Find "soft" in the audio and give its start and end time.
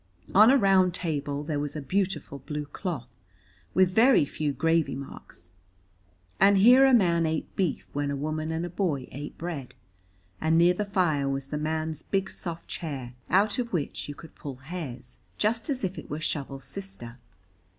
12.31-12.67